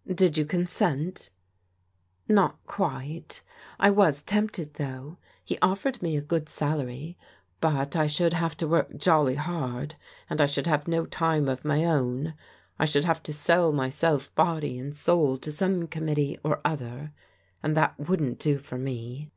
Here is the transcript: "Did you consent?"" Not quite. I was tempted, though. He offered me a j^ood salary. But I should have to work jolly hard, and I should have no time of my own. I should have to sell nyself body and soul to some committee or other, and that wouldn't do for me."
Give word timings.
"Did 0.06 0.36
you 0.36 0.44
consent?"" 0.44 1.30
Not 2.28 2.58
quite. 2.66 3.42
I 3.78 3.88
was 3.88 4.20
tempted, 4.22 4.74
though. 4.74 5.16
He 5.42 5.58
offered 5.60 6.02
me 6.02 6.18
a 6.18 6.20
j^ood 6.20 6.50
salary. 6.50 7.16
But 7.62 7.96
I 7.96 8.06
should 8.06 8.34
have 8.34 8.58
to 8.58 8.68
work 8.68 8.98
jolly 8.98 9.36
hard, 9.36 9.94
and 10.28 10.42
I 10.42 10.44
should 10.44 10.66
have 10.66 10.86
no 10.86 11.06
time 11.06 11.48
of 11.48 11.64
my 11.64 11.86
own. 11.86 12.34
I 12.78 12.84
should 12.84 13.06
have 13.06 13.22
to 13.22 13.32
sell 13.32 13.72
nyself 13.72 14.34
body 14.34 14.78
and 14.78 14.94
soul 14.94 15.38
to 15.38 15.50
some 15.50 15.86
committee 15.86 16.38
or 16.44 16.60
other, 16.62 17.12
and 17.62 17.74
that 17.74 17.98
wouldn't 18.06 18.38
do 18.38 18.58
for 18.58 18.76
me." 18.76 19.30